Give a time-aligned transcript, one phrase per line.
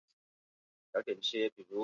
[0.93, 1.75] 贞观十一年刺史。